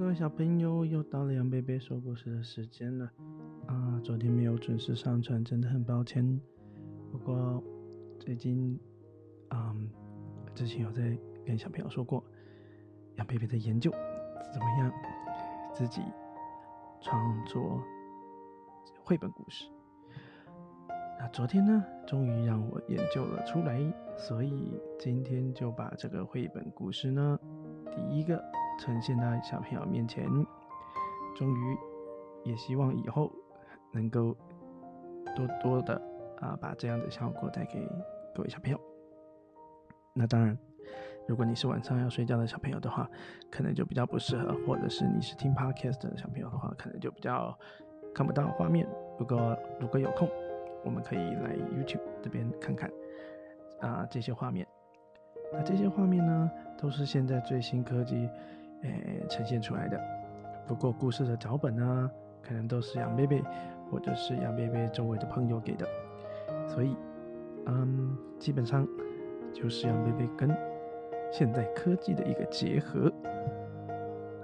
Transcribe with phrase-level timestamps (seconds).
[0.00, 3.04] 各位小朋友，又到了杨贝贝说故事的时间了
[3.66, 4.00] 啊！
[4.02, 6.40] 昨天没有准时上传，真的很抱歉。
[7.12, 7.62] 不过
[8.18, 8.80] 最近，
[9.50, 9.90] 嗯，
[10.54, 12.24] 之前有在跟小朋友说过，
[13.16, 13.90] 杨贝贝的研究
[14.50, 14.90] 怎么样？
[15.74, 16.00] 自己
[17.02, 17.78] 创作
[19.04, 19.66] 绘本故事。
[21.18, 23.78] 那昨天呢，终于让我研究了出来，
[24.16, 27.38] 所以今天就把这个绘本故事呢，
[27.94, 28.42] 第一个。
[28.80, 30.26] 呈现在小朋友面前，
[31.36, 31.78] 终于
[32.44, 33.30] 也希望以后
[33.92, 34.34] 能够
[35.36, 36.00] 多多的
[36.40, 37.86] 啊，把这样的效果带给
[38.34, 38.80] 各位小朋友。
[40.14, 40.56] 那当然，
[41.28, 43.06] 如果你是晚上要睡觉的小朋友的话，
[43.50, 47.54] 可能就比较不适合；或者是你是听 podcast 的小朋友的话，可能就比较
[48.14, 48.88] 看不到画面。
[49.18, 50.26] 不过如果有空，
[50.86, 52.90] 我们可以来 YouTube 这边看看
[53.82, 54.66] 啊这些画面。
[55.52, 58.26] 那这些画面呢，都是现在最新科技。
[58.82, 60.00] 诶，呈现出来的。
[60.66, 62.10] 不过故事的脚本呢，
[62.42, 63.42] 可能都是杨贝贝
[63.90, 65.86] 或者是杨贝贝周围的朋友给的，
[66.68, 66.96] 所以，
[67.66, 68.86] 嗯，基本上
[69.52, 70.56] 就是杨贝贝跟
[71.32, 73.12] 现在科技的一个结合。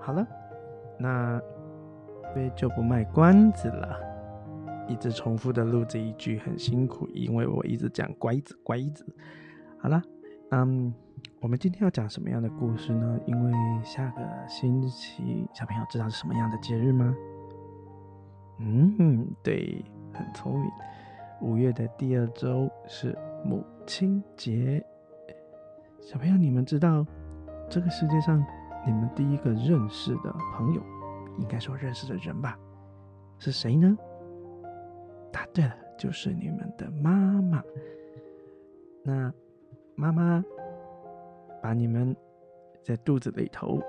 [0.00, 0.26] 好了，
[0.98, 1.40] 那
[2.34, 3.96] 贝就不卖关子了，
[4.88, 9.06] 一直重复的录这一句很辛苦，因为我一直讲乖子乖子。
[9.78, 10.02] 好了，
[10.50, 10.92] 嗯。
[11.40, 13.20] 我们今天要讲什么样的故事呢？
[13.26, 13.52] 因为
[13.84, 17.14] 下个星期小朋友知道是什么样的节日吗？
[18.58, 19.84] 嗯，对，
[20.14, 20.70] 很聪明。
[21.42, 24.84] 五月的第二周是母亲节。
[26.00, 27.06] 小朋友，你们知道
[27.68, 28.42] 这个世界上
[28.86, 30.82] 你们第一个认识的朋友，
[31.38, 32.58] 应该说认识的人吧，
[33.38, 33.96] 是谁呢？
[35.30, 37.12] 答对了，就是你们的妈
[37.42, 37.62] 妈。
[39.04, 39.30] 那
[39.94, 40.42] 妈妈。
[41.66, 42.14] 把你们
[42.80, 43.80] 在肚子里头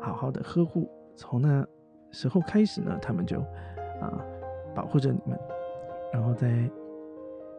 [0.00, 1.66] 好好的呵护，从那
[2.12, 3.40] 时候开始呢，他们就
[4.00, 4.24] 啊
[4.72, 5.36] 保护着你们，
[6.12, 6.70] 然后在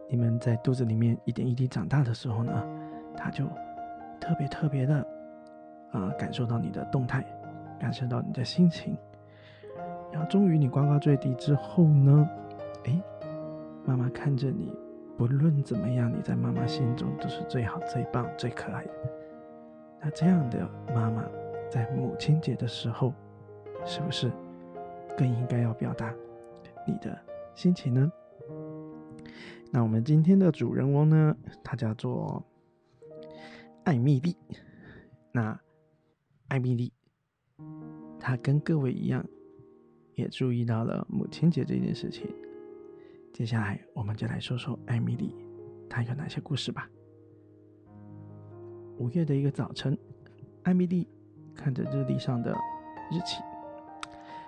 [0.07, 2.65] 你们在肚子里面一点一滴长大的时候呢，
[3.17, 3.43] 他就
[4.21, 5.05] 特别特别的
[5.91, 7.25] 啊感受到你的动态，
[7.77, 8.97] 感受到你的心情，
[10.13, 12.29] 然后终于你呱呱坠地之后呢，
[12.85, 13.03] 哎，
[13.83, 14.73] 妈妈看着你。
[15.17, 18.91] 不论怎么样，你在妈妈心中都是最好、最棒、最可爱的。
[20.01, 21.23] 那这样的妈妈，
[21.69, 23.13] 在母亲节的时候，
[23.85, 24.31] 是不是
[25.17, 26.13] 更应该要表达
[26.87, 27.17] 你的
[27.55, 28.11] 心情呢？
[29.71, 32.43] 那我们今天的主人翁呢，他叫做
[33.83, 34.35] 艾米丽。
[35.31, 35.59] 那
[36.49, 36.93] 艾米丽，
[38.19, 39.25] 她跟各位一样，
[40.15, 42.27] 也注意到了母亲节这件事情。
[43.33, 45.35] 接下来，我们就来说说艾米丽，
[45.89, 46.87] 她有哪些故事吧。
[48.99, 49.97] 五月的一个早晨，
[50.61, 51.09] 艾米丽
[51.55, 52.51] 看着日历上的
[53.11, 53.41] 日期，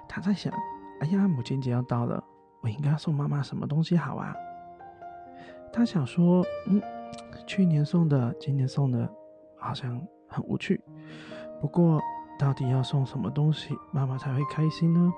[0.07, 0.53] 她在想
[1.01, 2.23] ：“哎呀，母亲节要到了，
[2.62, 4.35] 我应该送妈妈什么东西好啊？”
[5.73, 6.79] 她想说：“嗯，
[7.47, 9.12] 去年送的，今年送的，
[9.57, 10.79] 好像很无趣。
[11.59, 12.00] 不过，
[12.38, 15.12] 到底要送什么东西，妈妈才会开心呢？”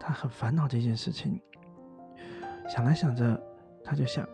[0.00, 1.38] 她很烦恼这件事情。
[2.68, 3.40] 想来想着，
[3.84, 4.28] 他就想，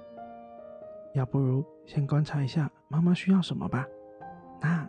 [1.12, 3.86] 要不如先观察一下妈妈需要什么吧。
[4.60, 4.88] 那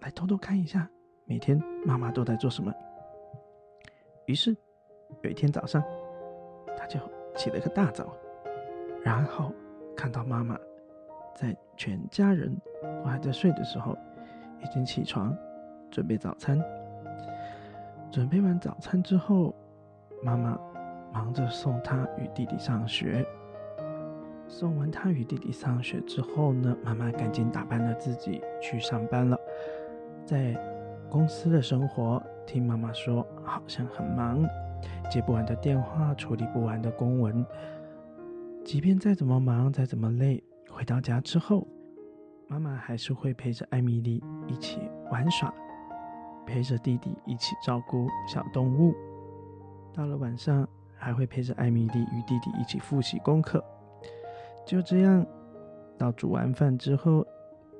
[0.00, 0.88] 来偷偷看一下，
[1.26, 2.72] 每天妈妈都在做什么。
[4.26, 4.56] 于是
[5.22, 5.82] 有一天早上，
[6.76, 6.98] 他就
[7.36, 8.16] 起了个大早，
[9.04, 9.52] 然后
[9.94, 10.56] 看到妈妈
[11.34, 12.56] 在全家人
[13.04, 13.96] 都还在睡的时候，
[14.62, 15.36] 已经起床
[15.90, 16.58] 准备早餐。
[18.10, 19.54] 准备完早餐之后，
[20.22, 20.58] 妈妈。
[21.12, 23.26] 忙着送他与弟弟上学。
[24.46, 29.38] 送完他与弟弟上学之后呢，妈妈赶紧打扮了自己去上班了。
[30.26, 30.60] 在
[31.08, 34.44] 公司的生活，听妈妈说，好像很忙，
[35.08, 37.46] 接不完的电话，处理不完的公文。
[38.64, 41.66] 即便再怎么忙，再怎么累，回到家之后，
[42.48, 44.80] 妈妈还是会陪着艾米丽一起
[45.12, 45.54] 玩耍，
[46.44, 48.92] 陪着弟弟一起照顾小动物。
[49.94, 50.68] 到了晚上。
[51.00, 53.64] 还会陪着艾米丽与弟弟一起复习功课，
[54.66, 55.26] 就这样，
[55.96, 57.26] 到煮完饭之后，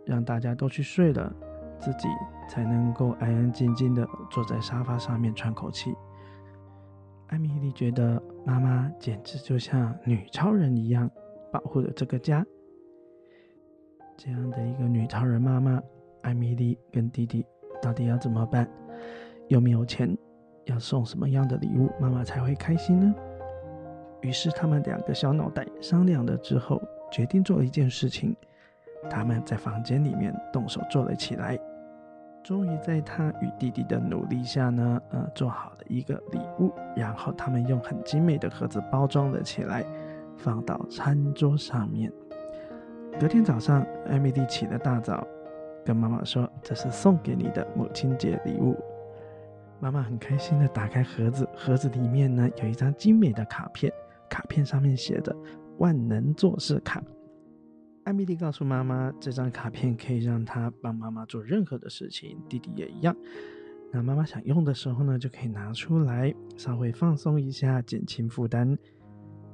[0.06, 1.30] 让大家都去睡了，
[1.78, 2.08] 自己
[2.48, 5.94] 才能够安安静静的坐在沙发上面喘口气。
[7.26, 11.08] 艾米丽觉得妈妈简直就像女超人一样，
[11.52, 12.44] 保护着这个家。
[14.16, 15.80] 这样的一个女超人妈妈，
[16.22, 17.46] 艾米丽跟弟弟
[17.82, 18.68] 到底要怎么办？
[19.48, 20.16] 有没有钱？
[20.70, 23.14] 要送什么样的礼物，妈妈才会开心呢？
[24.22, 26.80] 于是他们两个小脑袋商量了之后，
[27.10, 28.34] 决定做一件事情。
[29.10, 31.58] 他们在房间里面动手做了起来。
[32.42, 39.84] 终于在他与弟弟的努力下呢，呃，做好了一个礼物，然后他们用很精美的盒子包装了起来，
[40.36, 42.12] 放到餐桌上面。
[43.18, 45.26] 隔天早上，艾米丽起了大早，
[45.84, 48.76] 跟妈妈说：“这是送给你的母亲节礼物。”
[49.80, 53.90] 妈妈很开心的打开盒子，盒子里面呢有一张精美的卡片，
[54.28, 55.34] 卡片上面写着
[55.78, 57.02] “万能做事卡”。
[58.04, 63.16] 艾米丽告诉妈妈，这张卡片可以让她帮妈妈做任何的事情，弟弟也一样。
[63.90, 68.76] 那妈妈想用的时候呢，就可以拿出来，稍微放松一下，减轻负担。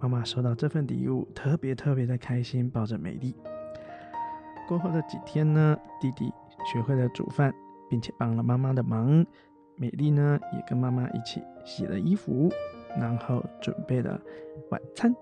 [0.00, 3.34] 妈妈收到这份礼物，特别特别的开心，抱着美丽。
[4.66, 6.32] 过后的几天呢，弟弟
[6.70, 7.54] 学会了煮饭，
[7.88, 9.24] 并且帮了妈妈的忙。
[9.76, 12.50] 美丽呢，也跟妈妈一起洗了衣服，
[12.98, 14.20] 然后准备了
[14.70, 15.14] 晚餐，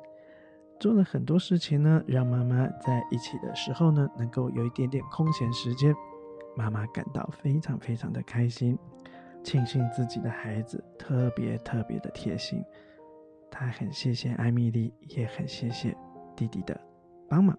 [0.78, 5.94] 做了很多事情呢，让妈妈在一起的时候呢，能够有一点点空闲时间。
[6.56, 8.78] 妈妈感到非常非常的开心，
[9.42, 12.62] 庆幸自己的孩子特别特别的贴心。
[13.50, 15.96] 她很谢谢艾米丽，也很谢谢
[16.36, 16.80] 弟弟的
[17.28, 17.58] 帮忙。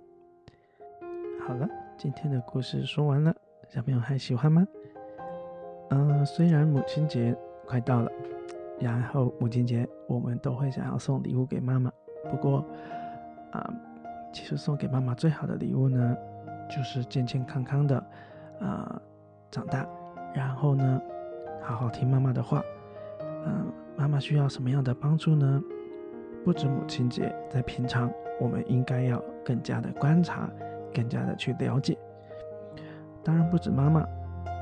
[1.45, 1.67] 好了，
[1.97, 3.35] 今天的故事说完了，
[3.69, 4.65] 小朋友还喜欢吗？
[5.89, 7.35] 嗯，虽然母亲节
[7.65, 8.11] 快到了，
[8.79, 11.91] 然后母亲节我们都会想要送礼物给妈妈。
[12.29, 12.65] 不过，
[13.51, 13.73] 啊，
[14.33, 16.17] 其实送给妈妈最好的礼物呢，
[16.69, 18.03] 就是健健康康的，
[18.59, 19.01] 啊，
[19.51, 19.87] 长大，
[20.33, 21.01] 然后呢，
[21.61, 22.61] 好好听妈妈的话。
[23.47, 25.61] 嗯，妈妈需要什么样的帮助呢？
[26.43, 30.49] 不止母亲节，在平常我们应该要更加的观察，
[30.93, 31.95] 更加的去了解。
[33.23, 34.03] 当然，不止妈妈，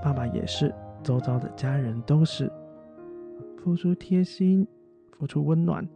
[0.03, 0.73] 爸爸也是。
[1.03, 2.51] 周遭的家人都是
[3.57, 4.65] 付出贴心、
[5.11, 5.87] 付出温暖，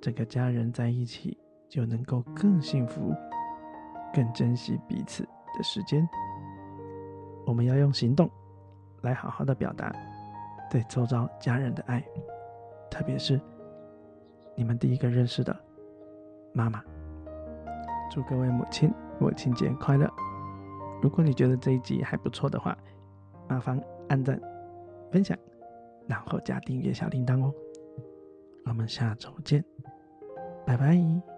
[0.00, 1.36] 整个家人在一起
[1.68, 3.14] 就能够更幸福、
[4.12, 5.22] 更珍惜彼此
[5.56, 6.06] 的时间。
[7.46, 8.30] 我们要用行动
[9.00, 9.90] 来好好的表达
[10.70, 12.04] 对周遭家人的爱，
[12.90, 13.40] 特别是
[14.54, 15.56] 你们第一个认识的
[16.52, 16.82] 妈妈。
[18.10, 20.10] 祝各位母亲母亲节快乐！
[21.02, 22.76] 如果你觉得这一集还不错的话，
[23.48, 23.82] 麻烦。
[24.08, 24.40] 按赞、
[25.10, 25.36] 分享，
[26.06, 27.52] 然后加订阅小铃铛哦。
[28.64, 29.64] 我们下周见，
[30.66, 31.37] 拜拜。